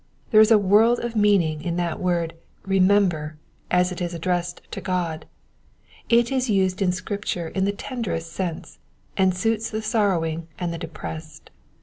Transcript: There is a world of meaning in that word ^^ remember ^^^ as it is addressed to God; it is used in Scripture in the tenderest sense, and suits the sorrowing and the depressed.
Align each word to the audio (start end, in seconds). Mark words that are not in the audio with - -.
There 0.31 0.41
is 0.41 0.49
a 0.49 0.57
world 0.57 0.99
of 0.99 1.15
meaning 1.15 1.61
in 1.61 1.75
that 1.75 1.99
word 1.99 2.33
^^ 2.65 2.67
remember 2.67 3.37
^^^ 3.37 3.39
as 3.69 3.91
it 3.91 4.01
is 4.01 4.15
addressed 4.15 4.61
to 4.71 4.81
God; 4.81 5.27
it 6.09 6.31
is 6.31 6.49
used 6.49 6.81
in 6.81 6.91
Scripture 6.91 7.49
in 7.49 7.65
the 7.65 7.71
tenderest 7.71 8.33
sense, 8.33 8.79
and 9.15 9.37
suits 9.37 9.69
the 9.69 9.83
sorrowing 9.83 10.47
and 10.57 10.73
the 10.73 10.79
depressed. 10.79 11.51